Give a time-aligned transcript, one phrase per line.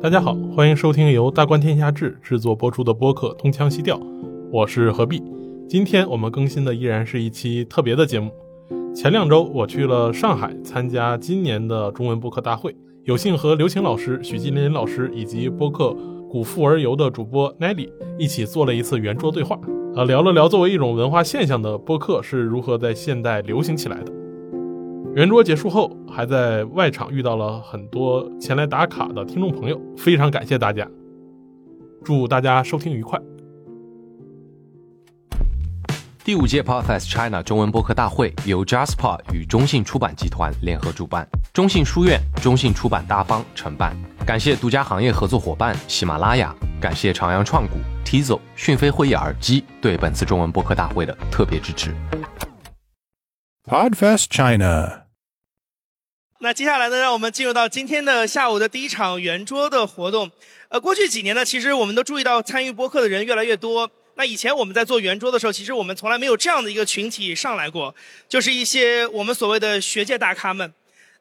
[0.00, 3.98] 大家好，欢迎收听由大观天下志制作播出的播客《东腔西调》，
[4.52, 5.20] 我是何必。
[5.68, 8.30] 今天我们更新的依然是一期特别的节目。
[8.94, 15.86] 前两周我去了上海参加今年的中文播客大会，有幸和刘晴老师、许金林老师以及播客
[16.28, 19.58] 《古富而游》的主播 Nelly 一起做了一次圆桌对话，
[19.96, 24.12] 呃，聊了聊作为一种文化现象的播客是如何在现代流行起来的。
[25.18, 30.88] 圆桌结束后，还在外场遇到了很多前来打卡的听众朋友，非常感谢大家，
[32.04, 33.20] 祝大家收听愉快。
[36.22, 43.96] 第五届 Podfest China 中文播客大会由 JustPod 与中信出版集团联合主办，中信书院、中信出版大方承办。
[44.24, 51.92] 感谢独家行业合作伙伴喜马拉雅，感谢长阳创谷、Tizo、讯飞会议耳机对本次中文播客大会的特别支持。
[53.68, 55.07] Podfest China。
[56.40, 60.30] 那接下来呢，让我们进入到今天的下午的第一场圆桌的活动。
[60.68, 63.90] 呃，过去几年呢，其实我们都注意到参与播客的人越来越多。
[64.14, 67.92] 那以前我们在做圆桌的时候，其实我们从来没有这样的一个群体上来过，
[68.28, 70.72] 就是一些我们所谓的学界大咖们。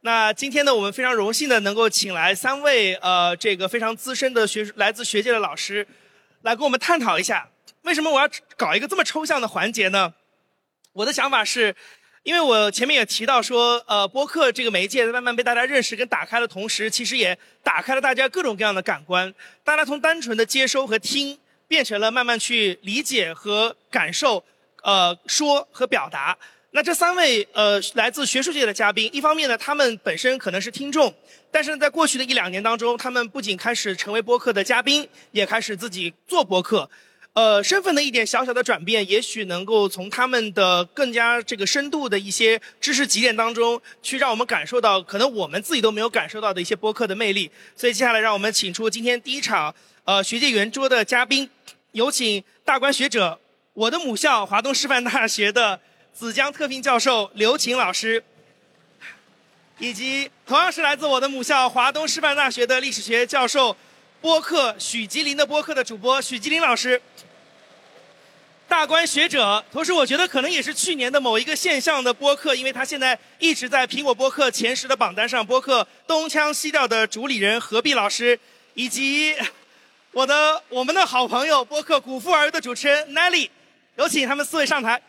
[0.01, 5.87] 那今天呢，我们非常荣幸的能够请来三位呃这个非常资深的学来自学界的老师，
[6.43, 7.49] 来跟我们探讨一下，
[7.81, 10.13] 为什么我要搞一个这么抽象的环节呢？
[10.93, 11.75] 我的想法是。
[12.27, 19.33] 因为我前面也提到说，呃，播客这个媒介在慢慢被大家认识跟打开的同时，其实也打开了大家各种各样的感官。
[19.63, 24.43] 大家从单纯的接收和听，变成了慢慢去理解和感受，
[24.83, 26.37] 呃，说和表达。
[26.71, 31.15] 那这三位呃来自学术界的嘉宾，一方面呢，他们本身可能是听众，
[31.49, 36.89] 但是在过去的一两年当中，他们不仅开始成为播客的嘉宾，也开始自己做播客。
[37.37, 47.51] 呃，身份的一点小小的转变，也许能够从他们的更加这个深度的一些知识积淀当中，去让我们感受到可能我们自己都没有感受到的一些播客的魅力。
[47.75, 51.47] 所以接下来，让我们请出今天第一场呃学界圆桌的嘉宾，
[51.91, 53.39] 有请大观学者，
[53.75, 55.79] 我的母校华东师范大学的
[56.11, 58.23] 子江特聘教授刘琴老师，
[59.77, 63.77] 以及同样是来自我的母校华东师范大学的历史学教授，
[64.21, 66.99] 播客许吉林的播客的主播许吉林老师。
[68.67, 75.45] 大观学者，同时我觉得可能也是去年的某一个现象的播客，因为他现在一直在苹果播客前十的榜单上。
[75.45, 78.37] 播客东腔西调的主理人何必老师，
[78.73, 79.33] 以及
[80.11, 83.49] 我的我们的好朋友播客古富儿的主持人 Nelly，
[83.95, 85.01] 有请他们四位上台。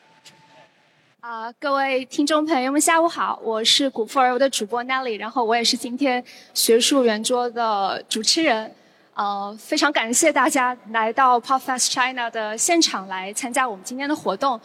[1.21, 6.25] 啊，各位听众朋友们，下午好，我是古富儿的主播 Nelly，然后我也是今天
[6.55, 8.73] 学术圆桌的主持人。
[9.19, 14.61] 呃，非常感谢大家来到 Podfest China 的现场来参加我们今天的活动。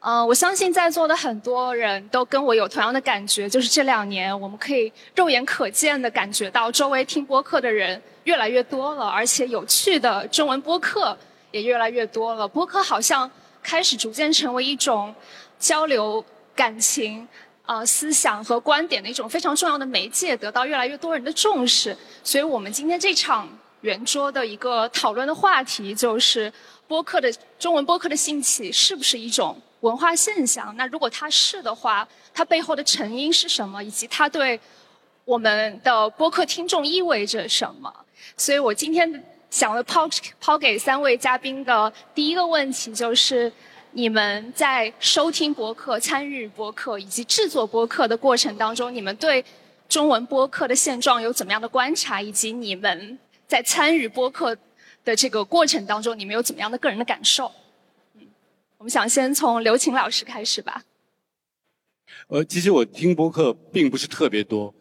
[0.00, 11.14] 呃，我相信在座的很多人都跟我有同样的感觉，就是这两年我们可以肉眼可见的感觉到周围听播客的人越来越多了，而且有趣的中文播客
[11.50, 12.48] 也越来越多了。
[12.48, 13.30] 播客好像
[13.62, 15.14] 开始逐渐成为一种
[15.58, 16.24] 交流
[16.56, 17.28] 感情、
[17.66, 21.94] 呃思想和观点的一种非常重要的媒介，得到越来越多人的重视。
[22.24, 23.46] 所以我们今天这场。
[23.82, 26.52] 圆桌的一个讨论的话题就是
[26.88, 30.74] 播客的中文播客的兴起是不是一种文化现象？
[30.76, 33.82] 那如果它是的话，它背后的成因是什么？
[33.82, 34.58] 以及它对
[35.24, 37.92] 我们的播客听众意味着什么？
[38.36, 40.08] 所以我今天想了抛
[40.40, 43.52] 抛给三位嘉宾的第一个问题就是：
[43.90, 49.44] 你们在收听播客、参与播客以及制作播客的过程当中，你们对
[49.88, 52.22] 中文播客的现状有怎么样的观察？
[52.22, 53.18] 以及你们？
[53.52, 54.56] 在参与播客
[55.04, 57.52] 的这个过程当中，你们有怎么样的个人的感受？
[58.14, 58.26] 嗯，
[58.78, 60.82] 我们想先从刘琴老师开始吧。
[62.28, 64.74] 呃，其实我听播客并不是特别多，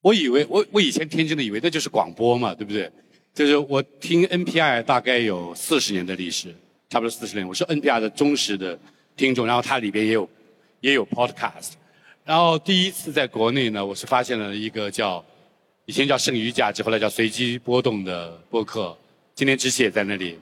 [0.00, 2.90] 我以为我我以前天真的以为那就是广播嘛，对不对？
[3.32, 6.52] 就是我听 NPR 大概有四十年的历史，
[6.90, 8.76] 差不多四十年，我是 NPR 的忠实的
[9.16, 10.28] 听众，然后它里边也有
[10.80, 11.74] 也有 Podcast，
[12.24, 15.24] 然后第一次在国内呢，我是发现了一个叫。
[15.86, 18.96] 以前叫剩余价值，后来叫随机波动的播客。
[19.36, 20.36] 今天知识也在那里，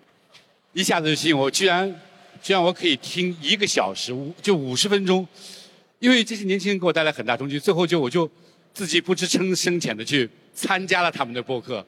[0.73, 2.01] 一下子就吸引我，居然
[2.43, 5.27] 居然我可以听一个小时，五就五十分钟。
[5.99, 8.29] 因为这些年轻人给我带来很大冲击，最后就我就
[8.73, 11.87] 自己不知深深浅的去参加了他们的播客，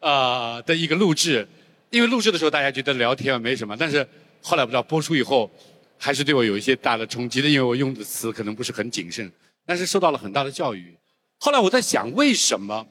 [0.00, 1.48] 呃的一个录制。
[1.88, 4.06] 因为录制的时候大家觉得聊天没什么，但是
[4.42, 5.50] 后来不知道播出以后，
[5.96, 9.32] 还是对我有一些大的冲击的，因为我用的词可能不是很谨慎，
[9.64, 10.94] 但是受到了很大的教育。
[11.38, 12.86] 后来我在想，为什么？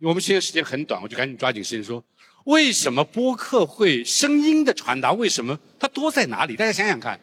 [0.00, 2.02] 我们现在时间很短，我就赶紧抓紧时间说，
[2.44, 5.12] 为什么播客会声音的传达？
[5.12, 6.54] 为什么它多在哪里？
[6.54, 7.18] 大家想想看，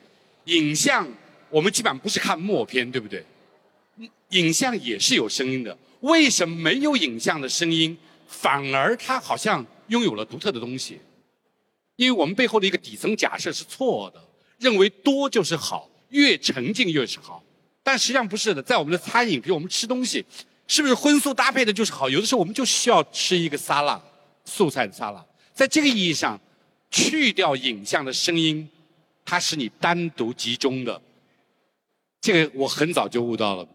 [0.46, 1.08] 影像
[1.50, 3.26] 我们基本上不是看默片，对不对？
[4.30, 11.00] 影像也是有声音的，为什么没有影像的声音反而它好像拥有了独特的东西，
[11.96, 14.22] 因为我们背后的一个底层假设是错的，
[14.60, 17.42] 认为多就是好，越沉浸越是好。
[17.82, 20.26] 但实际上不是的，在我们的餐饮，比如我们吃东西，
[20.68, 22.10] 是不是荤素搭配的就是好？
[22.10, 24.02] 有的时候我们就需要吃一个沙拉，
[24.46, 25.26] 素菜的沙拉。
[25.54, 26.40] 在这个意义上，
[26.90, 28.68] 去掉影像的声音，
[29.24, 31.02] 它是你单独集中的。
[32.22, 33.68] 这个我很早就悟到了，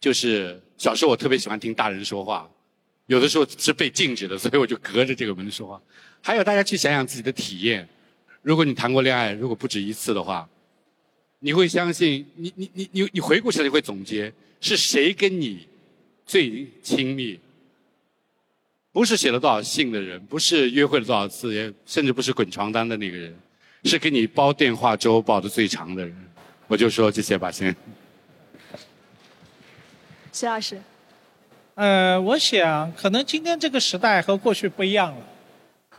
[0.00, 2.48] 就是小时候我特别喜欢听大人说话，
[3.06, 5.80] 有的时候是被禁止的，所以我就隔着这个门说话。
[6.22, 7.88] 还有大家去想想自己的体验，
[8.42, 10.48] 如果你谈过恋爱，如果不止一次的话。
[11.40, 15.66] 你会相信你你你你你回顾起来你会总结是谁跟你
[16.24, 17.38] 最亲密？
[18.92, 23.34] 不是写了多少信的人，不是约会了多少次，也甚至不是滚床单的那个人，
[23.84, 26.14] 是给你煲电话粥煲的最长的人。
[26.66, 27.74] 我就说这些吧，先。
[30.32, 30.80] 徐老师，
[31.74, 35.26] 呃，我想可能今天这个时代和过去不一样了，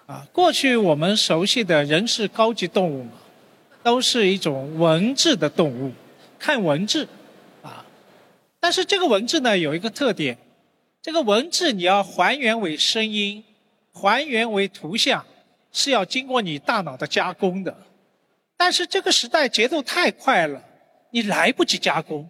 [0.07, 3.11] 啊，过去我们熟悉的人是高级动物嘛。
[3.83, 5.91] 都是一种文字的动物，
[6.39, 7.07] 看文字，啊，
[8.65, 10.35] 但是这个文字呢有一个特点，
[10.99, 13.43] 这个文字你要还原为声音，
[13.93, 15.23] 还原为图像，
[15.71, 17.85] 是要经过你大脑的加工的。
[18.57, 20.63] 但是这个时代节奏太快了，
[21.11, 22.27] 你来不及加工，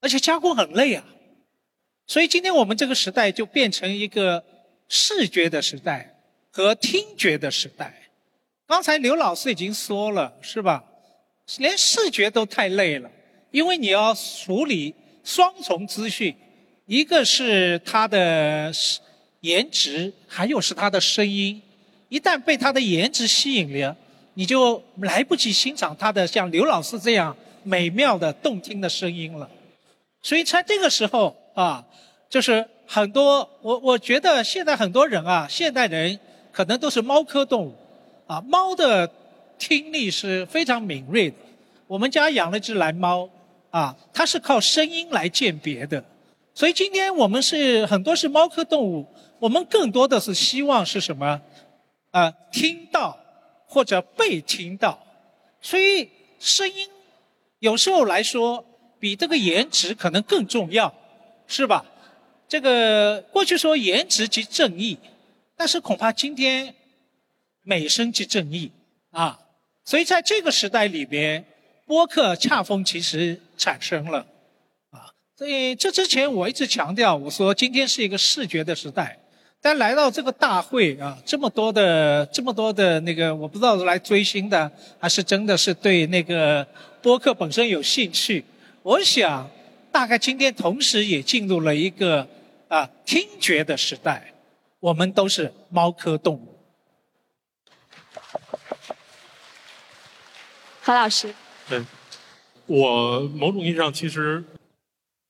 [0.00, 1.04] 而且加工很累啊。
[2.06, 4.44] 所以今天我们这个时代就变成一个
[4.88, 6.16] 视觉的时代
[6.52, 8.08] 和听觉的时代。
[8.68, 10.84] 刚才刘老师已经说了，是吧？
[11.56, 13.10] 连视觉都太累了，
[13.50, 14.94] 因为你要处理
[15.28, 16.34] 双重资讯，
[16.86, 18.72] 一个是他的
[19.40, 21.60] 颜值，还有是他的声音。
[22.08, 23.94] 一旦被他的颜值吸引了，
[24.32, 29.46] 你就来不及欣赏他的像刘老师这样美妙的动听的声音了。
[30.22, 31.84] 所以在这个时候啊，
[32.30, 36.18] 就是很多我我觉得现在很多人啊，现代人
[36.50, 37.74] 可能都是猫科动物。
[38.26, 39.10] 啊，猫的
[39.58, 41.36] 听力是非常敏锐的。
[41.86, 43.28] 我们家养了只蓝猫，
[43.70, 46.04] 啊，它是靠声音来鉴别的。
[46.54, 49.06] 所以今天我们是很多是猫科动物，
[49.38, 51.40] 我们更多的是希望是什么？
[52.10, 53.18] 啊，听到
[53.66, 54.98] 或者被听到。
[55.60, 56.88] 所以声音
[57.58, 58.64] 有时候来说
[58.98, 60.92] 比这个颜值可能更重要，
[61.46, 61.84] 是吧？
[62.48, 64.98] 这个过去说颜值即正义，
[65.56, 66.74] 但是恐怕今天。
[67.64, 68.72] 美声即正义
[69.10, 69.38] 啊，
[69.84, 71.44] 所以在这个时代里边，
[71.88, 74.18] 播客恰逢其时产生了
[74.90, 75.08] 啊。
[75.34, 79.18] 所以这之前我一直强调，我说今天是一个视觉的时代，
[79.62, 84.70] 但来到这个大会啊，这么多的这么多的那个，我不知道是来追星的，
[85.00, 86.66] 还是真的是对那个
[87.00, 88.44] 播客本身有兴趣。
[88.82, 89.50] 我想，
[89.90, 92.28] 大概今天同时也进入了一个
[92.68, 94.34] 啊听觉的时代，
[94.78, 96.54] 我们都是猫科动物。
[100.82, 101.34] 何老师，
[101.68, 101.84] 对，
[102.64, 104.42] 我某种意义上其实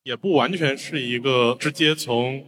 [0.05, 2.45] 也不完全是一个直接从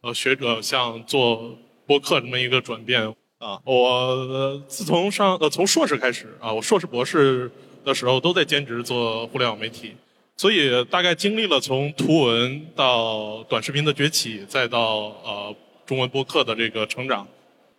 [0.00, 1.54] 呃学者向做
[1.86, 3.02] 播客这么一个转变
[3.38, 3.60] 啊。
[3.64, 7.50] 我自从上呃从硕士开始啊，我硕士博士
[7.84, 9.92] 的时候都在兼职做互联网媒体，
[10.38, 14.80] 所以大概经历了从图文到短视频的崛起，再到
[15.22, 17.28] 呃中文播客的这个成长，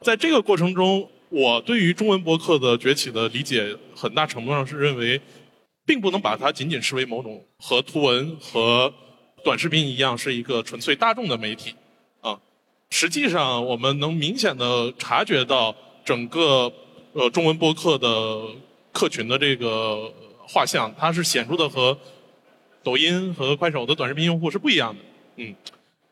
[0.02, 1.10] 在这个过程中。
[1.30, 5.20] 我对于中文博客的崛起的理解，很大程度上是认为，
[5.86, 8.92] 并不能把它仅仅视为某种和图文和
[9.44, 11.76] 短视频一样是一个纯粹大众的媒体，
[12.22, 12.40] 啊，
[12.90, 16.72] 实际上我们能明显的察觉到整个
[17.14, 18.48] 呃中文播客的
[18.92, 20.12] 客群的这个
[20.48, 21.98] 画像，它是显著的和
[22.84, 25.02] 抖音和快手的短视频用户是不一样的，
[25.38, 25.56] 嗯，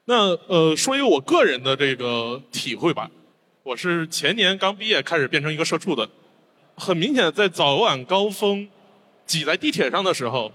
[0.06, 3.10] 那呃说一个我个人的这个体会吧。
[3.64, 6.10] 我是前年刚毕业开始变成一个社畜的，
[6.76, 8.68] 很明显，在早晚高峰
[9.26, 10.52] 挤在地铁上的时候，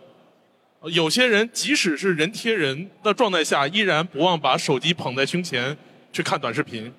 [0.85, 5.77] 有些人即使是人贴人的状态下，依然不忘把手机捧在胸前
[6.13, 6.93] 去看短视频。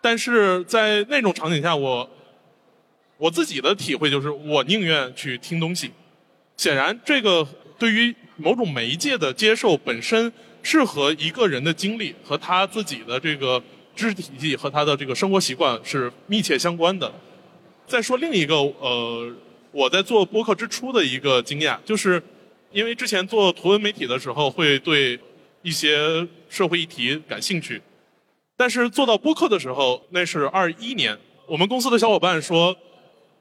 [0.00, 2.10] 但是在那种场景下，我
[3.16, 5.90] 我自己的体会就是，我宁愿去听东西。
[6.56, 7.46] 显然，这个
[7.78, 10.32] 对于某种媒介的接受本身
[10.62, 13.62] 是和一个人的经历和他自己的这个。
[13.96, 17.14] 知识体系和他的这个生活习惯是密切相关的。
[17.86, 19.32] 再说另一个，呃，
[19.74, 22.22] 我在做播客之初的一个经验，就是
[22.70, 25.18] 因为之前做图文媒体的时候，会对
[25.62, 27.82] 一些社会议题感兴趣，
[28.56, 32.76] 但是做到播客的时候，那是二一年，我们公司的小伙伴说，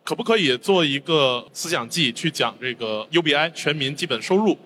[0.03, 4.57] 可不可以做一个思想季去讲这个 UBI 全民基本收入？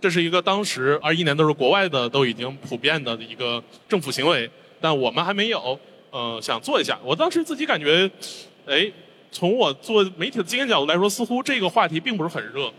[0.00, 4.48] 这是一个当时二一年都是国外的都已经普遍的一个政府行为。
[4.78, 5.76] 但我们还没有，
[6.10, 7.00] 呃，想做一下。
[7.02, 8.08] 我当时自己感觉，
[8.66, 8.92] 哎，
[9.36, 12.72] 从我做媒体的经验角度来说，似乎这个话题并不是很热，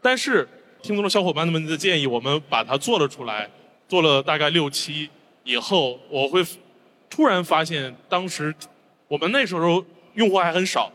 [0.00, 0.48] 但是
[0.80, 3.46] 听从了小伙伴们的建议，我们把它做了出来，
[3.86, 5.10] 做了大概六期
[5.44, 6.42] 以后，我会
[7.10, 8.54] 突然发现，当时
[9.08, 10.90] 我们那时候用户还很少，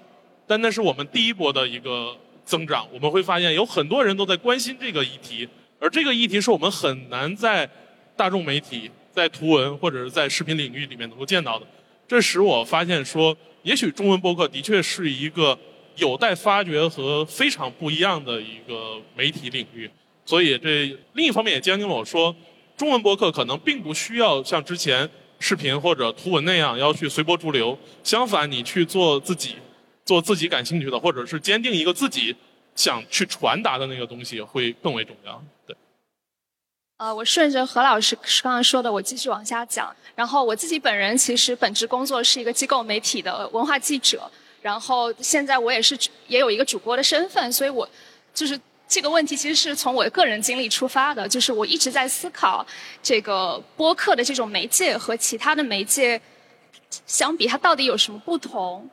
[0.47, 2.87] 但那是我们第一波的一个增长。
[2.91, 5.47] 我们会发现有很多人都在关心这个议题，
[5.79, 7.69] 而这个议题是我们很难在
[8.15, 11.67] 大众媒体、在图文或者是在视频领域里面能够见到的。
[12.07, 15.57] 这使我发现说，也许中文播客的确是一个
[15.95, 19.89] 有待发掘和非常不一样的一个媒体领域。
[20.23, 22.35] 所以这另一方面也坚定了我说，
[22.77, 27.75] 中文播客可能并不需要像之前视频或者图文那样要去随波逐流。
[28.03, 29.55] 相反，你去做自己，
[30.05, 32.35] 做自己感兴趣的，或者是坚定一个自己
[32.75, 35.43] 想去传达的那个东西，会更为重要。
[36.97, 39.93] 呃，我顺着何老师刚刚说的，我继续往下讲。
[40.15, 45.97] 然后我自己本人其实本职工作是一个机构媒体的文化记者，然后现在我也是
[46.27, 47.87] 也有一个主播的身份，所以我
[48.33, 52.65] 就是这个问题其实是从我的个人经历出发的，就是我一直在思考
[53.03, 56.21] 这个播客的这种媒介和其他的媒介
[57.05, 58.89] 相比，它到底有什么不同？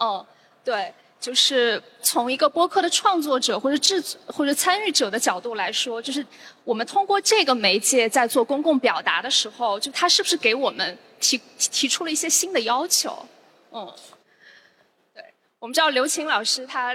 [0.00, 0.24] 嗯，
[0.64, 0.94] 对。
[1.22, 6.26] 就是从一个播客的创作者或者制或者参与者的角度来说，就是
[6.64, 13.24] 我们通过这个媒介在做公共表达的时候，就它是不是给我们提提出了一些新的要求？
[13.70, 13.88] 嗯，
[15.14, 15.22] 对，
[15.60, 16.90] 我们知道刘琴老师他，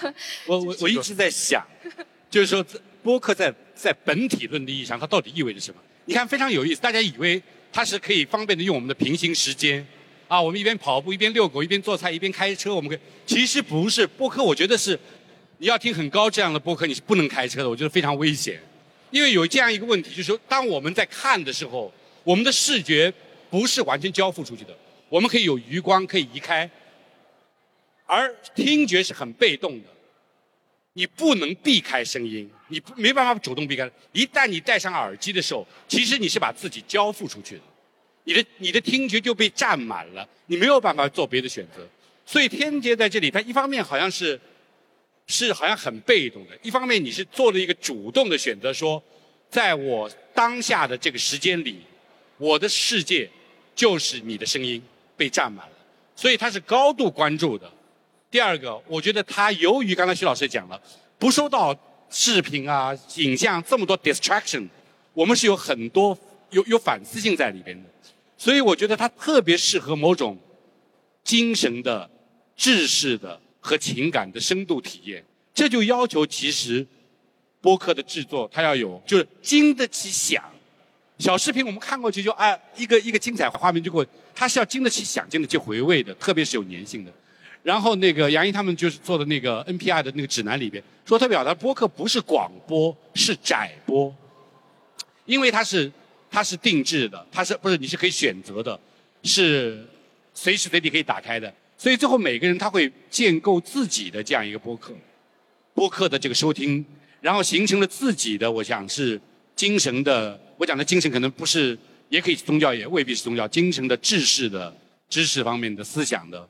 [0.46, 1.66] 我我我一直在想，
[2.28, 2.62] 就是说
[3.02, 5.80] 播客在在本体论的意义上，它到底意味着什么？
[6.04, 9.86] 你看非常有意思，大家以为它是可以方便的用我们的平行时间。
[10.30, 14.96] 啊，我们一边跑步一边遛狗一边做菜一边开车，我们可以其实不是播客，我觉得是
[15.58, 18.62] 你要听很高质量的播客，你是不能开车的，我觉得非常危险。
[19.10, 23.12] 因为有这样一个问题，就是说当我们在看的时候，我们的视觉
[23.50, 26.70] 不是完全交付出去的，我们可以有余光可以移开，
[28.06, 29.88] 而听觉是很被动的，
[30.92, 33.90] 你不能避开声音，你没办法主动避开。
[34.12, 37.62] 一旦你戴上耳机的时候，其实你是把自己交付出去的。
[38.24, 41.86] 你的你的听觉就被占满了，你没有办法做别的选择，
[42.26, 44.38] 所以天杰在这里，他一方面好像是，
[45.26, 49.02] 是好像很被动的，一方面你是做了一个主动的选择，说，
[49.48, 51.80] 在我当下的这个时间里，
[52.36, 53.28] 我的世界
[53.74, 54.82] 就是你的声音
[55.16, 55.72] 被占满了，
[56.14, 57.70] 所以他是高度关注的。
[58.30, 60.80] 第二个，我觉得他由于刚才徐老师讲了，
[61.18, 61.76] 不收到
[62.10, 64.68] 视频啊、影像这么多 distraction，
[65.14, 66.16] 我们是有很多
[66.50, 67.88] 有有反思性在里边的。
[68.36, 70.38] 所以我觉得它特别适合某种
[71.22, 72.08] 精神的、
[72.56, 75.22] 知识的和情感的深度体验。
[75.52, 76.86] 这就要求其实
[77.60, 80.42] 播客的制作，它要有就是经得起想。
[81.18, 87.12] 小视频我们看过去就哎一个一个精彩画面就过，它是要经得起想、经得起回味的，特别是有粘性的。
[87.62, 94.14] 然后那个杨毅他们就是做的那个 NPR 的那个指南里边说，他表达播客不是广播，是窄播，
[95.26, 95.92] 因为它是。
[96.30, 98.78] 它是定制的，它是不是你是可以选择的，
[99.24, 99.84] 是
[100.32, 101.52] 随时随地可以打开的。
[101.76, 104.94] 所以最后每个人他会建构自己的这样一个播客，
[105.74, 106.84] 播客的这个收听，
[107.20, 109.20] 然后形成了自己的，我想是
[109.56, 110.38] 精神的。
[110.56, 111.76] 我讲的精神可能不是，
[112.10, 113.48] 也可以是宗教，也未必是宗教。
[113.48, 114.74] 精神的、知识的、
[115.08, 116.46] 知识方面的思想的，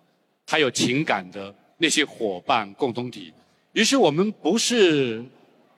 [0.48, 3.32] 还有情感的那些伙伴共同体。
[3.72, 5.24] 于是我们不是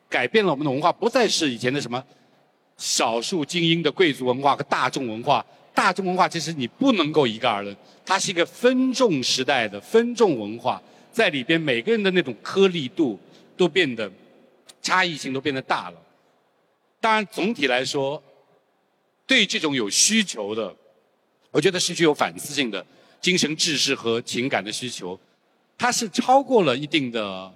[0.09, 2.03] 改变了我们的文化，不再是以前的什么。
[2.83, 13.17] 少数精英的贵族文化和大众文化，大众文化其实你不能够一概而论，它是一个分众时代的分众文化，在里边每个人的那种颗粒度
[13.57, 14.11] 都变得
[14.83, 16.03] 差异性都变得大了。
[17.01, 18.21] 当然，总体来说，
[19.29, 20.75] 对这种有需求的，
[21.53, 22.85] 我觉得是具有反思性的
[23.21, 25.17] 精神知识和情感的需求，
[25.79, 27.49] 它是超过了一定的，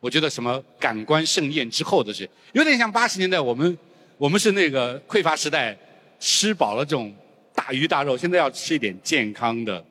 [0.00, 3.78] 我觉得什么感官盛宴之后的事，有点像八十年代我们。
[4.16, 5.76] 我们是那个匮乏时代，
[6.20, 7.12] 吃饱了这种
[7.52, 9.84] 大鱼大肉，现在要吃一点健康的，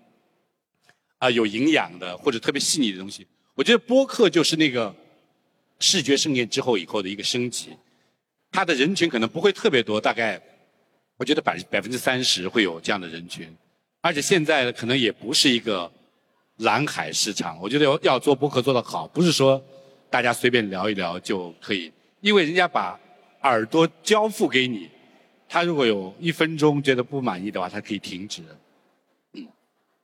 [1.17, 3.27] 啊，有营养的或者特别细腻的东西。
[3.53, 4.95] 我觉得播客就是那个
[5.79, 7.69] 视觉盛宴之后以后的一个升级，
[8.49, 10.41] 它的人群可能不会特别多，大概
[11.17, 13.53] 我觉得百百分之三十会有这样的人群，
[13.99, 15.91] 而且现在可能也不是一个
[16.59, 17.59] 蓝海市场。
[17.61, 19.61] 我觉得要要做播客做得好，不是说
[20.09, 22.97] 大家随便聊一聊就可以，因为人家把。
[23.43, 24.89] 耳朵交付给你，
[25.47, 28.41] 他如果有一分钟觉得不满意的话，他可以停止。
[29.33, 29.47] 嗯，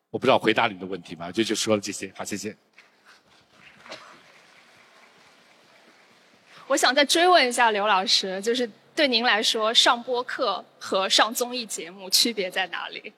[0.10, 1.32] 我不知道回答你的问题吗？
[1.32, 2.56] 就就说了这些，好，谢谢。
[6.68, 13.12] 我想再追问一下刘老师，就是对您来说，上播客和上综艺节目区别在哪里？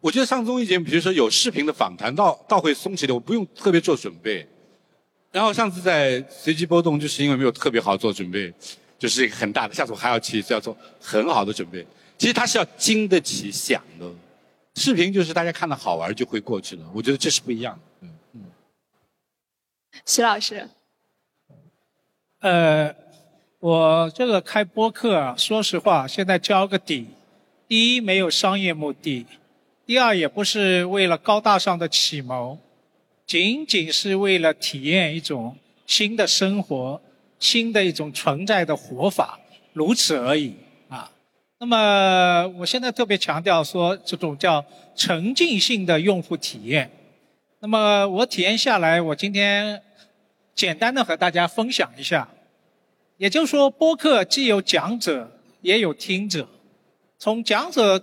[0.00, 4.46] 我觉得上综艺节目，比如说有视频的访谈，倒倒会松弛点，我不用特别做准备。
[5.32, 8.52] 然后上次在随机波动，就是因为没有特别好做准备，
[8.98, 9.74] 就是一个很大的。
[9.74, 11.86] 下次我还要去，是要做很好的准备。
[12.18, 14.10] 其实它是要经得起想的。
[14.74, 17.80] 视频就是大家看到好玩就会过去了，我觉得这是不一样的。
[18.02, 18.42] 嗯嗯。
[20.06, 20.68] 徐老师，
[22.40, 22.94] 呃，
[23.58, 27.08] 我这个开播客啊，说实话，现在交个底，
[27.66, 29.26] 第一没有商业目的，
[29.84, 32.56] 第二也不是为了高大上的启蒙，
[33.26, 37.00] 仅仅是为了体验一种新的生活，
[37.38, 39.38] 新的一种存在的活法，
[39.72, 40.54] 如此而已
[40.88, 41.10] 啊。
[41.60, 44.64] 那么，我现在特别强调说，这种叫
[44.94, 46.90] 沉浸性的用户体验。
[47.60, 49.82] 那么，我体验下来，我今天
[50.54, 52.28] 简单的和大家分享一下。
[53.16, 56.48] 也就是说，播客既有讲者，也有听者。
[57.18, 58.00] 从讲者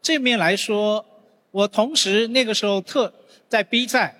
[0.00, 1.04] 这面来说，
[1.50, 3.12] 我同时那个时候特
[3.46, 4.14] 在 B 站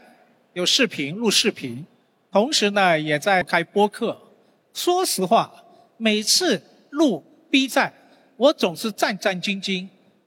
[0.52, 1.86] 有视频录视频，
[2.30, 4.20] 同时呢也在开播客。
[4.74, 5.64] 说实话，
[5.96, 7.94] 每次录 B 站。
[8.36, 9.86] 我总是战战兢兢，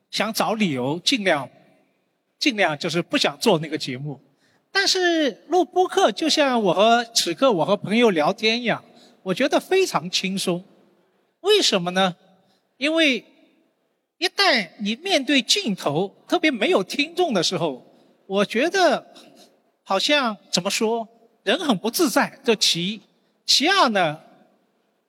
[0.09, 1.49] 想找理由，尽量，
[2.39, 4.17] 尽量就是不想做那个节目。
[4.71, 8.81] 但是录播客就像我和此刻我和朋友聊天一样，
[9.23, 10.63] 我觉得非常轻松。
[11.41, 12.15] 为什么呢？
[12.77, 13.25] 因为
[14.17, 17.85] 一旦你面对镜头，特别没有听众的时候，
[18.25, 19.05] 我觉得
[19.83, 21.05] 好像怎么说，
[21.43, 22.39] 人很不自在。
[22.45, 23.01] 这其一，
[23.45, 24.21] 其二呢？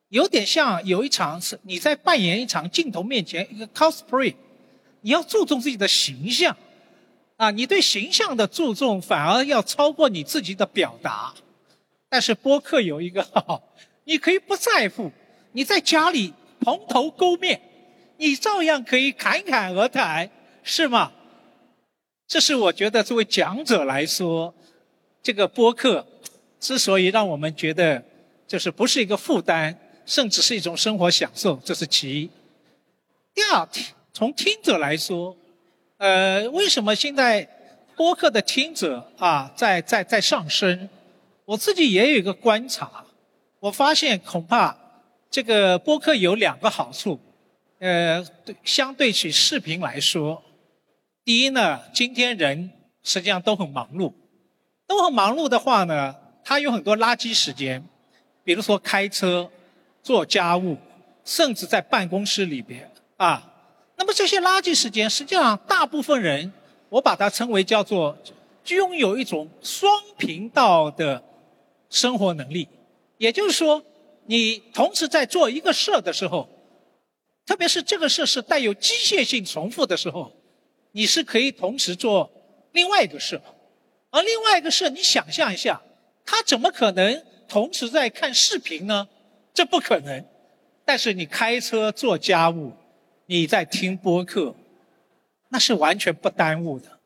[0.09, 4.35] 有点像有一场是你在扮演一场镜头面前一个 cosplay，
[5.03, 6.57] 你要注重自己的形象，
[7.37, 11.35] 啊，你对形象的注重反而要超过你自己的表达。
[12.09, 13.27] 但是播客有一个，
[14.05, 15.13] 你可以不在乎，
[15.53, 17.61] 你在家里蓬头垢面，
[18.17, 20.31] 你照样可以侃侃而谈，
[20.63, 21.13] 是吗？
[22.27, 24.55] 这是我觉得作为讲者来说，
[25.23, 26.07] 这个播客
[26.59, 28.03] 之所以让我们觉得
[28.47, 29.79] 就是不是一个负担。
[30.09, 32.31] 甚至是一种生活享受，这是其一。
[33.35, 33.69] 第二，
[34.15, 35.37] 从听者来说，
[35.99, 37.47] 呃，为什么现在
[37.95, 40.89] 播客的听者啊在在在上升？
[41.45, 43.05] 我自己也有一个观察，
[43.61, 44.75] 我发现恐怕
[45.31, 47.21] 这个播客有两个好处，
[47.79, 48.27] 呃，
[48.65, 50.43] 相对起视频来说，
[51.23, 52.71] 第一呢，今天人
[53.03, 54.15] 实际上都很忙碌，
[54.87, 57.85] 都很忙碌的话呢，他有很多垃圾时间，
[58.43, 59.51] 比如说开车。
[60.03, 60.77] 做家务，
[61.25, 63.53] 甚至在办公室里边啊，
[63.97, 66.53] 那么这些垃圾时间，实际上大部分人，
[66.89, 68.17] 我把它称为叫做
[68.67, 71.23] 拥有一种双频道的
[71.91, 72.69] 生活能力。
[73.17, 73.83] 也就是说，
[74.27, 76.49] 你同时在做一个事的时候，
[77.45, 80.33] 特别是这个事是带有机械性重复的时候，
[80.93, 82.31] 你是可以同时做
[82.73, 83.41] 另外一个事。
[84.11, 85.83] 而另外一个事，你想象一下，
[86.25, 89.09] 他怎么可能同时在看视频呢？
[89.59, 90.25] 这不可能，
[90.85, 92.73] 但是你开车做家务，
[93.27, 94.55] 你在听播客，
[95.49, 97.01] 那是完全不耽误的，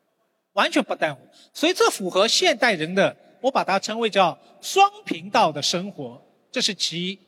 [0.51, 1.17] 完全不耽误。
[1.51, 7.19] 所以这符合现代人的，我把它称为叫双频道的生活，这是其一。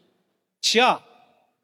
[0.62, 1.02] 其二，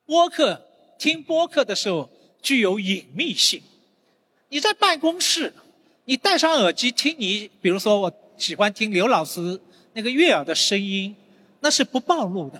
[0.07, 0.59] 播客
[0.97, 2.09] 听播客的时候
[2.41, 3.61] 具有隐秘性。
[4.49, 5.53] 你在办公室，
[6.05, 9.61] 你戴上耳机听你，比如说我喜欢听刘老师
[9.93, 11.15] 那个悦耳的声音，
[11.59, 12.59] 那是不暴露的。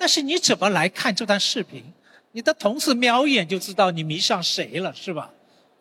[0.00, 1.84] 但是你怎么来看这段视频？
[2.32, 5.30] 你的同事瞄一眼就知道你迷上谁了，是吧？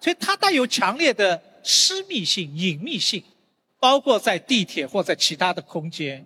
[0.01, 3.23] 所以它带有强烈的私密性、隐秘性，
[3.79, 6.25] 包括在地铁或者其他的空间。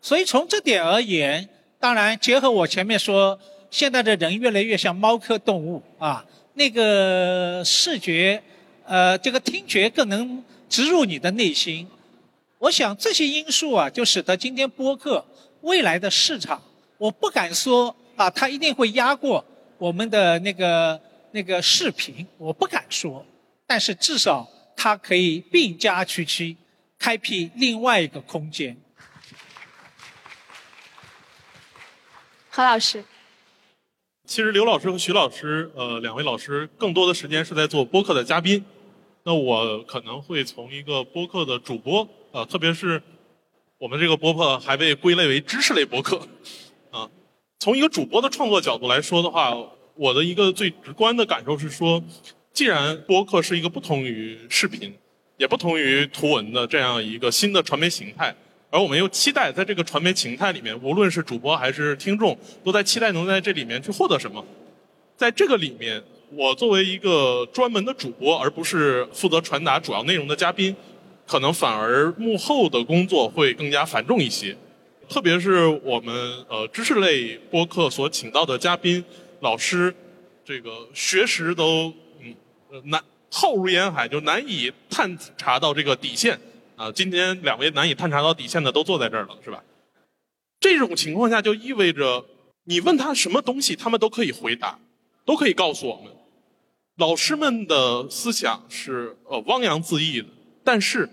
[0.00, 1.46] 所以从这点而言，
[1.78, 3.38] 当然结合我前面说，
[3.70, 8.42] 现在的人越来越像猫科动物啊，那个视觉，
[8.86, 11.86] 呃，这个听觉更能植入你的内心。
[12.58, 15.26] 我想这些因素啊，就使得今天播客
[15.60, 16.62] 未来的市场。
[16.98, 19.44] 我不敢说啊，它一定会压过
[19.78, 21.00] 我们的那个
[21.32, 23.24] 那个视频，我不敢说，
[23.66, 26.56] 但是至少它可以并驾齐驱，
[26.98, 28.76] 开辟另外一个空间。
[32.48, 33.04] 何老师，
[34.24, 38.64] 其实刘老师和徐老师，呃，两位老师更多的时间是在做播客的嘉宾，
[39.24, 43.02] 那我可能会从一个播客的主播，呃，特别是
[43.76, 46.28] 我们这个播客还被归类为知识类播客。
[47.64, 49.56] 从一个主播的创作角度来说的话，
[49.94, 52.04] 我的一个最直观的感受是说，
[52.52, 54.92] 既然播客是一个不同于视频，
[55.38, 58.36] 也不同于图文的这样一个新的传媒形态，
[58.68, 64.44] 而我们又期待在这个传媒形态里面，无论是主播还是听众，都在期待能在这里面去获得什么。
[65.16, 70.76] 在这个里面，我作为一个专门的主播，而不是负责传达主要内容的嘉宾，
[71.26, 74.54] 可能反而幕后的工作会更加繁重一些。
[75.08, 76.14] 特别是我们
[76.48, 79.04] 呃知识类播客所请到的嘉宾
[79.40, 79.94] 老师，
[80.44, 82.34] 这个学识都嗯
[82.84, 86.38] 难浩如烟海，就难以探查到这个底线
[86.76, 86.90] 啊。
[86.92, 89.62] 今天两位难以探查到底线的都坐在这儿了，是吧？
[90.60, 92.24] 这种情况下就意味着
[92.64, 94.78] 你问他什么东西，他们都可以回答，
[95.24, 96.12] 都可以告诉我们。
[96.96, 100.28] 老师们的思想是呃汪洋恣意的，
[100.64, 101.08] 但是。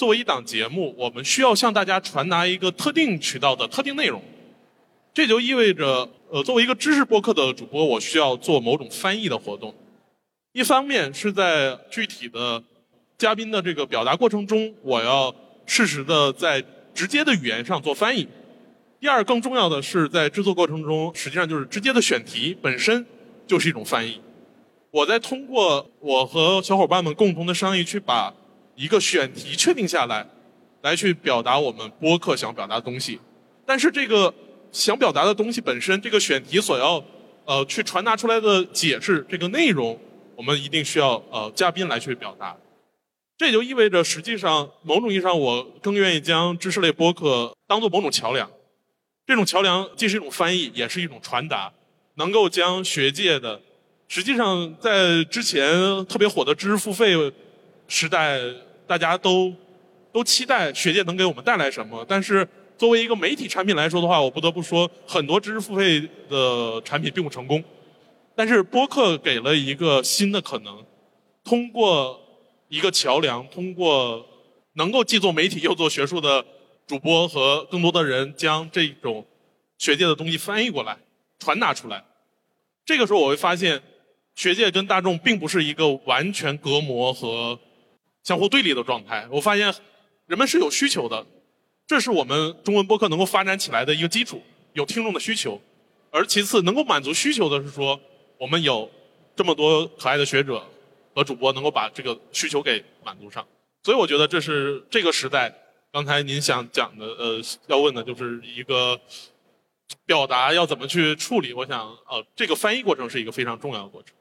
[0.00, 4.22] 作为一档节目，我们需要向大家传达一个特定渠道的特定内容，
[5.12, 9.74] 这就意味着，呃，作为一个知识播客的主播，我需要做某种翻译的活动。
[10.54, 12.64] 一方面是在具体的
[13.18, 15.34] 嘉宾的这个表达过程中，我要
[15.66, 18.26] 适时的在直接的语言上做翻译。
[19.00, 23.04] 第二，更重要的是在制作过程中，实际上就是直接的选题本身
[23.46, 24.18] 就是一种翻译。
[24.92, 28.32] 我在通过我和小伙伴们共同的商议去把。
[28.80, 30.26] 一个选题确定下来，
[30.80, 33.20] 来去表达我们播客想表达的东西，
[33.66, 34.32] 但是这个
[34.72, 37.04] 想表达的东西本身，这个选题所要
[37.44, 40.00] 呃去传达出来的解释这个内容，
[40.34, 42.56] 我们一定需要呃嘉宾来去表达。
[43.36, 48.50] 这也就意味着，实际上某种意义上，我更愿意将知识类播客当做某种桥梁。
[49.26, 51.70] 这种桥梁既是一种翻译，也是一种传达，
[52.14, 53.60] 能够将学界的，
[54.08, 57.30] 实际上在之前特别火的知识付费
[57.86, 58.40] 时代。
[58.90, 59.54] 大家都
[60.10, 62.44] 都期待学界能给我们带来什么，但是
[62.76, 67.62] 作为一个媒体产品来说的话，我不得不说，很多知识付费的产品并不成功。
[68.34, 70.84] 但是播客给了一个新的可能，
[71.44, 72.20] 通过
[72.68, 74.26] 一个桥梁，通过
[74.72, 76.44] 能够既做媒体又做学术的
[76.88, 79.24] 主播和更多的人，将这种
[79.78, 80.98] 学界的东西翻译过来，
[81.38, 82.02] 传达出来。
[82.84, 83.80] 这个时候我会发现，
[84.34, 87.56] 学界跟大众并不是一个完全隔膜和。
[88.22, 89.74] 相互对立的状态，我发现
[90.26, 91.26] 人们是有需求的，
[91.86, 94.42] 这是我们中文播客能够发展起来的一个基础，
[94.74, 95.60] 有听众的需求。
[96.12, 97.98] 而其次，能够满足需求的是说，
[98.36, 98.90] 我们有
[99.36, 100.64] 这么多可爱的学者
[101.14, 103.46] 和主播，能够把这个需求给满足上。
[103.82, 105.54] 所以我觉得这是这个时代，
[105.92, 109.00] 刚才您想讲的，呃，要问的就是一个
[110.04, 111.52] 表达要怎么去处理。
[111.52, 114.14] 我想，呃，这个翻译过程是一个非常重要的过程。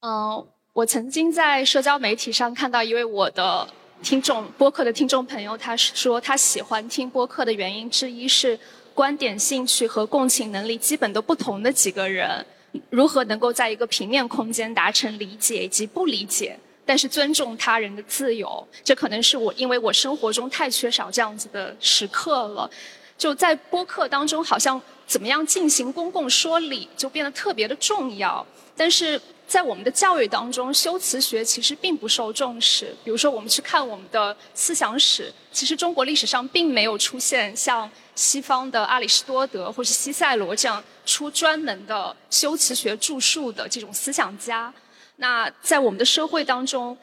[0.00, 0.48] 嗯。
[0.74, 3.68] 我曾经在社交媒体上看到一位我的
[4.02, 8.58] 听众播客的听众朋友，他说他喜欢听播客的原因之一是
[8.94, 12.46] 观点、兴趣和共情能力基本都不同的几个人，
[12.88, 18.66] 如何能够在一个平面空间达成理解以及不理解，但是尊重他人的自由。
[18.82, 22.70] 这可能是我因为我生活中太缺少这样子的时刻了，
[23.18, 28.44] 就在播客当中，好像怎么样进行公共说理就变得特别的重要，
[28.76, 29.20] 但是。
[29.44, 32.96] 在我们的教育当中，修辞学其实并不受重视。
[33.04, 44.72] 比如说，我们去看我们的思想史，其实中国历史上并没有出现像西方的阿里士多德或是西塞罗这样出专门的修辞学著述的这种思想家。
[45.16, 46.96] 那在我们的社会当中，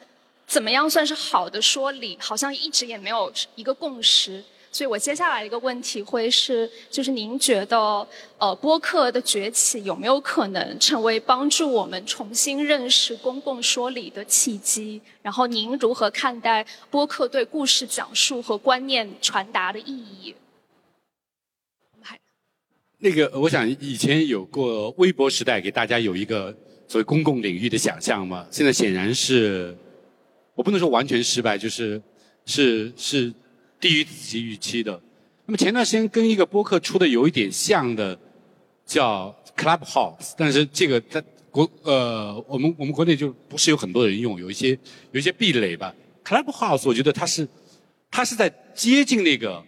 [0.44, 4.42] 怎么样算是好的说理，好像一直也没有一个共识。
[4.72, 8.06] 所以我接下来一个问题会是，就是您觉得，
[8.38, 15.02] 呃，播客的崛起有没有可能成为帮助我们重新认识公共说理的契机？
[15.22, 20.34] 然后您如何看待播客对故事讲述和观念传达的意义？
[22.98, 26.56] 那个，我想以前有过微博时代，给大家有一个
[26.86, 28.46] 所谓公共领域的想象嘛。
[28.52, 29.76] 现在显然是，
[30.54, 32.00] 我不能说完全失败，就是
[32.46, 33.34] 是是。
[33.80, 35.00] 低于自己预期的。
[35.46, 38.16] 那么前段时间跟一个播客出的有一点像的，
[38.84, 44.78] 叫 Clubhouse，但是这个在国呃我们我们国内就不是有很多人用，有一些
[45.10, 45.92] 有一些壁垒吧。
[46.24, 47.48] Clubhouse 我觉得它是
[48.10, 49.64] 它是在接近那个，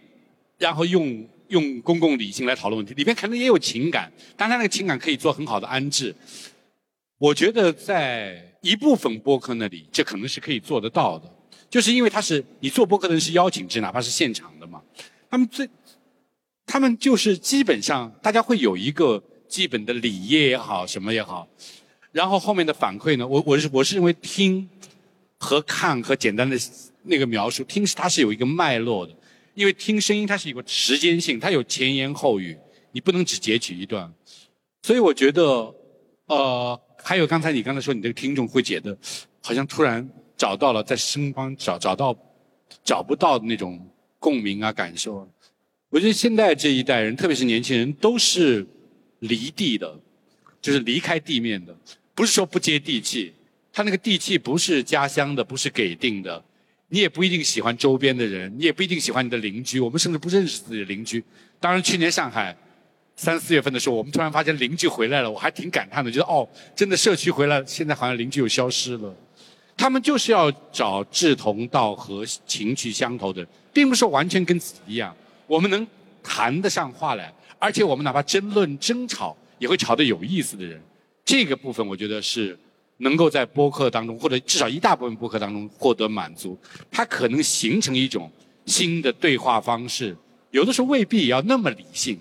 [0.57, 6.15] 然后用用公共理性来讨论问题，里面可能也有情感，但它那个情感可以做很好的安置。
[7.17, 11.29] 我觉得在一部分播客那里，这可能是可以做得到的。
[11.73, 14.79] 就是因为他是你做播客的人是邀请制，哪怕是现场的嘛，
[15.27, 15.67] 他们最，
[16.67, 21.47] 他们就是基本上大家会有一个基本的礼业也好，什么也好，
[22.11, 24.69] 然后后面的反馈呢，我我是我是认为听
[25.39, 26.55] 和看和简单的
[27.01, 29.11] 那个描述，听是它是有一个脉络的，
[29.55, 32.55] 因为听声音它是有个时间性，它有前言后语，
[32.91, 34.13] 你不能只截取一段，
[34.83, 35.73] 所以我觉得，
[36.27, 38.95] 呃，还有刚才你刚才说你这个听众会觉得，
[39.41, 40.07] 好像突然。
[40.35, 42.15] 找到了在声方找找到
[42.83, 43.79] 找不到的那种
[44.19, 45.27] 共鸣啊感受，
[45.89, 48.65] 我觉得现在这一代人，特别是年轻人，都是
[49.19, 49.99] 离地的，
[50.61, 51.75] 就是离开地面的，
[52.15, 53.33] 不是说不接地气，
[53.71, 56.43] 他那个地气不是家乡的，不是给定的，
[56.89, 61.23] 你也不一定喜欢周边的人，你也不一定喜欢你的邻居，我们甚至不认识自己的邻居。
[61.59, 62.55] 当然，去年上海
[63.15, 69.15] 三四月份的时候，我们突然发现邻居回来了，我还挺感叹的，觉得哦，真的社区回来，现在好像邻居又消失了。
[69.75, 75.15] 他们就是要找志同道合、情趣相投的，并不是完全跟自己一样，
[75.47, 75.85] 我们能
[76.21, 79.35] 谈得上话来，而且我们哪怕争论、争吵。
[79.59, 80.81] 也会吵得有意思的人，
[81.23, 82.57] 这个部分我觉得是
[82.97, 86.57] 能够在播客当中，或者至少一大部分播客当中获得满足。
[86.91, 88.29] 它可能形成一种
[88.65, 90.17] 新的对话方式，
[90.51, 92.19] 有的时候未必也要那么理性，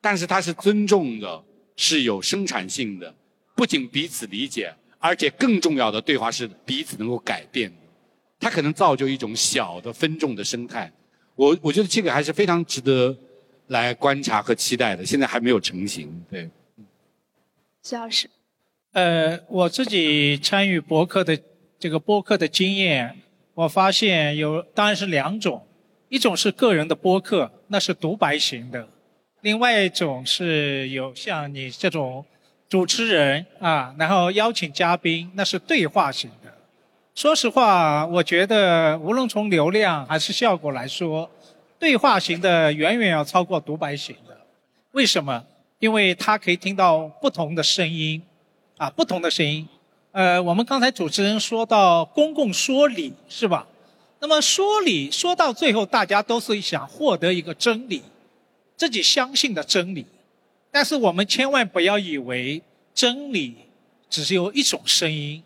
[0.00, 1.42] 但是它是尊重的，
[1.76, 3.14] 是有生产性的，
[3.54, 7.72] 不仅彼此理解，而且更重要的对话是彼此能够改变。
[8.38, 10.90] 它可能造就一种小的分众的生态。
[11.34, 13.16] 我我觉得这个还是非常值得
[13.66, 16.24] 来观察和期待的，现在还没有成型。
[16.30, 16.48] 对。
[17.82, 18.28] 徐老师，
[18.92, 21.38] 呃，我自己参与博客的
[21.78, 23.16] 这个播客的经验，
[23.54, 25.66] 我发现有当然是两种，
[26.10, 28.86] 一种是个人的播客，那是独白型的；，
[29.40, 32.24] 另外一种是有像你这种
[32.70, 36.54] 主持人啊，然后邀请嘉宾，那是对话型的。
[37.16, 41.28] 说实话，我觉得无论从流量还是效果来说，
[41.80, 44.38] 对话型的远远要超过独白型的。
[44.92, 45.44] 为什么？
[45.80, 48.22] 因为他可以听到不同的声音，
[48.76, 49.66] 啊，不同的声音。
[50.12, 53.66] 呃，我们刚才主持人说到公共说理是吧？
[54.20, 58.04] 那么说理说到最后，大家都是想获得一个真理，
[58.76, 60.06] 自己相信的真理。
[60.70, 62.62] 但是我们千万不要以为
[62.94, 63.56] 真理
[64.08, 65.42] 只是有一种声音，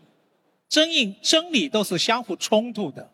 [0.69, 3.11] 真应真理都是相互冲突的，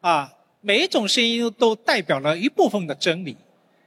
[0.00, 3.36] 啊，每一种声音都代表了一部分的真理。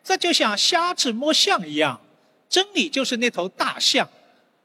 [0.03, 2.01] 这就像瞎子摸象一样。
[2.49, 4.07] 真理就是那头大象，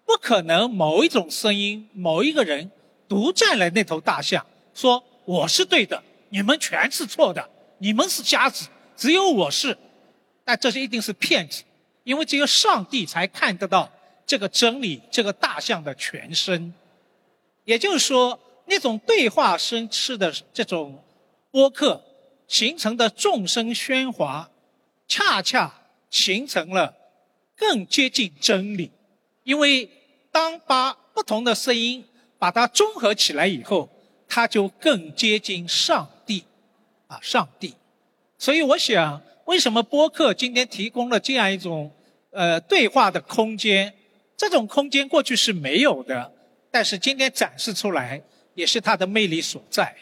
[0.05, 2.71] 不可能某一种声音、某一个人
[3.09, 4.45] 独占了那头大象，
[4.75, 9.79] 说我是对的，你们全是错的，你们是瞎子，只有我是。
[10.45, 11.63] 但这是一定是骗子，
[12.09, 13.93] 因为只有上帝才看得到
[14.25, 16.73] 这个真理，这个大象的全身。
[17.67, 21.05] 也就是说，那种对话声式的这种
[21.51, 22.03] 播客
[22.47, 24.49] 形成的众声喧哗，
[25.07, 26.95] 恰恰形成了。
[27.55, 28.91] 更接近真理，
[29.45, 29.91] 因为
[30.33, 32.07] 当把不同的声音
[32.39, 33.91] 把它综合起来以后，
[34.27, 36.45] 它就更接近上帝，
[37.09, 37.75] 啊，上帝。
[38.39, 41.93] 所以我想，为什么播客今天提供了这样一种
[42.31, 43.93] 呃对话的空间？
[44.37, 46.33] 这种空间过去是没有的，
[46.71, 48.23] 但是今天展示出来，
[48.55, 49.95] 也是它的魅力所在。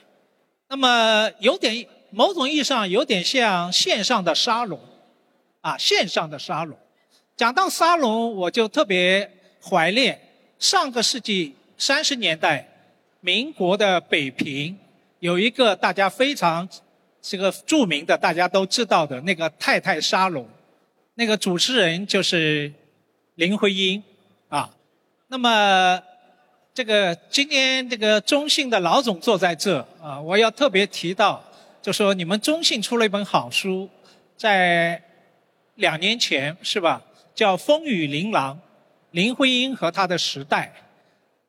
[0.69, 4.79] 那么有点某种意义上有点像线上的沙龙，
[5.61, 6.77] 啊，线上的沙龙。
[7.37, 9.31] 讲到沙龙，我就特别
[9.63, 10.21] 怀念
[10.59, 12.67] 上个世纪三十年代，
[13.21, 14.77] 民国的北平
[15.21, 16.69] 有一个大家非常
[17.23, 20.47] 这个著名的、大家都知道的那个太太沙龙，
[21.17, 22.73] 那个主持人就是
[23.35, 24.03] 林徽因
[24.49, 24.71] 啊。
[25.29, 26.01] 那么
[26.73, 31.43] 这个今天这个中信的老总坐在这啊，我要特别提到，
[31.83, 33.89] 就说你们中信出了一本好书，
[34.37, 35.03] 在
[35.77, 37.03] 两年前是吧？
[37.35, 38.55] 叫《风雨琳琅》，
[39.11, 40.73] 林徽因和她的时代。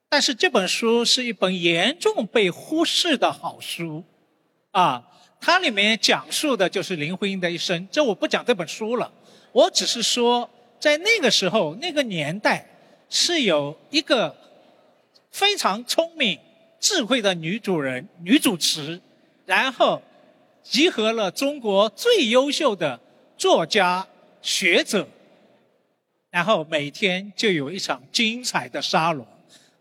[0.10, 4.06] 但是这本书是一本严重被忽视的好书，
[4.71, 5.03] 啊，
[5.41, 7.86] 它里面讲述的就是林徽因的一生。
[7.91, 9.12] 这我不讲这本书了，
[9.57, 10.47] 我只是说，
[10.79, 12.63] 在那个时候、那个年代，
[13.09, 14.35] 是有一个
[15.31, 16.37] 非常聪明、
[16.79, 19.01] 智慧的女主人、女主持，
[19.47, 19.99] 然后
[20.61, 22.99] 集合了中国最优秀的
[23.35, 24.07] 作家、
[24.43, 25.07] 学者。
[26.29, 29.25] 然后每天就有一场精彩的沙龙，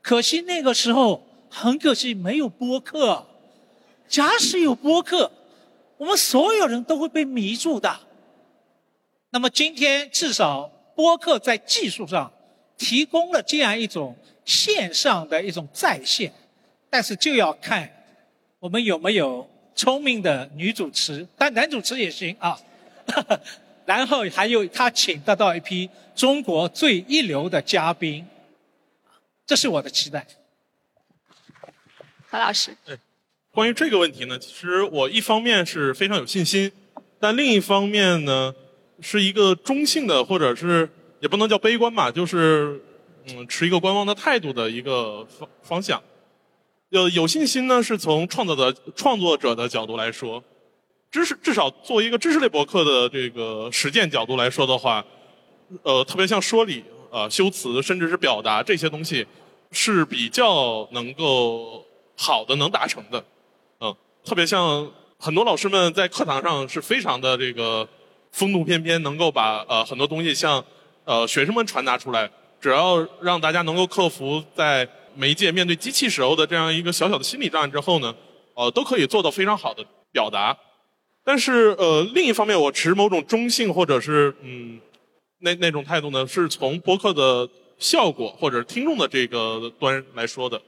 [0.00, 3.26] 可惜那个时候很可惜没有播客。
[4.08, 5.30] 假使有播客，
[5.98, 8.06] 我们所有人都会被迷住的。
[9.37, 12.33] 那么今天至少播客在技术上
[12.79, 16.33] 提供了这样一种线上的一种在线，
[16.88, 17.87] 但是就要看
[18.59, 22.59] 我们有没有聪明的女主持，但男主持也行啊。
[23.85, 28.27] 然后还有他请得到一批中国最一流的嘉宾，
[29.46, 30.27] 这是我的期待。
[32.27, 32.99] 何老师，对，
[33.51, 36.72] 关于这个问题呢，其实我一方面是非常有信心，
[37.20, 38.55] 但另一方面呢，
[39.00, 40.88] 是一个中性的，或者是
[41.20, 42.80] 也不能叫悲观吧，就是
[43.28, 46.02] 嗯，持一个观望的态度的一个方方向。
[46.90, 50.42] 呃有信心呢，是从创作的创作者的角度来说。
[51.09, 55.02] 知识至少作为一个知识类博客的这个实践角度来说的话，
[55.82, 59.26] 呃，特别像说理，呃修辞，甚至是表达这些东西，
[59.70, 63.24] 是比较能够好的能达成的。
[63.80, 67.88] 嗯，特别像很多老师们在课堂上是非常的这个
[68.37, 70.62] 风度翩翩，能够把呃很多东西向
[71.05, 72.31] 呃学生们传达出来。
[72.61, 78.14] 只要让大家能够克服在媒介面对机器时候的这样一个小小的心理障碍之后呢，
[78.55, 80.55] 呃，都可以做到非常好的表达。
[81.25, 84.79] 但是呃，另一方面，我持某种中性或者是嗯
[85.38, 90.61] 那那种态度呢，是从播客的效果或者听众的这个端来说的。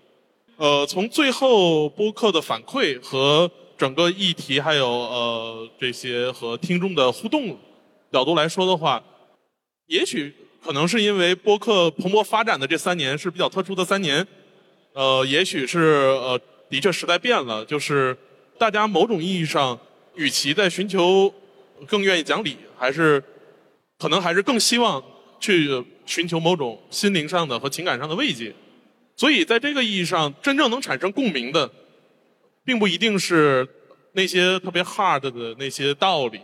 [0.57, 7.57] 呃，从最后播客的反馈和整个议题，还有呃这些和听众的互动
[8.13, 9.01] 角度来说的话，
[9.87, 14.27] 也许可能是因为播客蓬勃发展的这三年是比较特殊的三年，
[14.95, 18.17] 呃，也许是呃的确时代变了，就是
[18.59, 19.79] 大家某种意义上，
[20.17, 21.33] 与其在寻求
[21.87, 23.23] 更愿意讲理，还是
[23.97, 25.01] 可能还是更希望
[25.39, 28.53] 去寻求某种心灵上的和情感上的慰藉。
[29.15, 31.71] 所以，在这个意义上，真正能产生共鸣的，
[32.69, 33.67] 并不一定是
[34.13, 36.39] 那些特别 hard 的那些道理，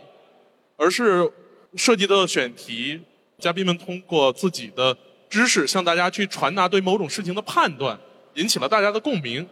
[0.75, 1.31] 而是
[1.75, 2.99] 涉及到的选题，
[3.37, 4.97] 嘉宾们通过自己的
[5.29, 7.95] 知识向大家去传达对某种事情的判断，
[8.33, 9.47] 引起了大家的共鸣。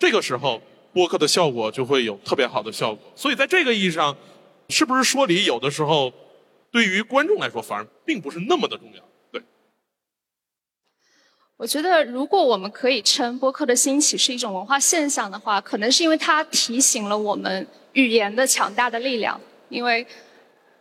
[0.00, 0.60] 这个时候，
[0.92, 3.12] 播客的效果就会有特别好的效果。
[3.14, 4.16] 所以，在这个意义上，
[4.68, 6.12] 是不是说理有的时候，
[6.72, 9.02] 对于观众来说反而并不是那么的重要。
[11.58, 19.40] 我觉得，如果我们可以称播客的兴起是一种文化现象的话，可能是因为它提醒了我们语言的强大的力量。
[19.70, 20.06] 因为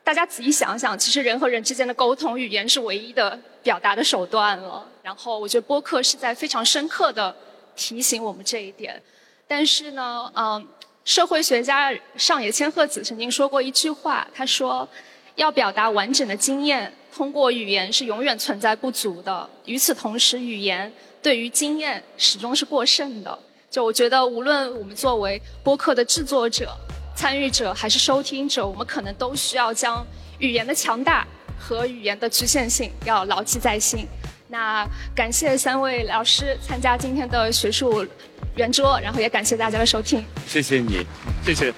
[0.03, 4.85] 大家仔细想想，其实人和人之间的沟通，语言是唯一的表达的手段了。
[5.01, 7.33] 然后，我觉得播客是在非常深刻的
[7.77, 9.01] 提醒我们这一点。
[9.47, 10.67] 但是呢，嗯，
[11.05, 14.88] 社会学家上野千鹤子曾经说过一句话，他说
[15.35, 19.49] ：“要表达完整的经验。”通过语言是永远存在不足的。
[19.63, 23.39] 与此同时，语言对于经验始终是过剩的。
[23.71, 26.75] 就我觉得，无论我们作为播客的制作者、
[27.15, 30.05] 参与者还是收听者，我们可能都需要将
[30.39, 31.25] 语言的强大
[31.57, 34.05] 和语言的局限性要牢记在心。
[34.49, 38.05] 那感谢三位老师参加今天的学术
[38.57, 40.21] 圆桌，然后也感谢大家的收听。
[40.45, 41.05] 谢谢你，
[41.45, 41.73] 谢谢。